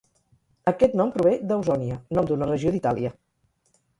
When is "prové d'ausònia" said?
1.17-1.99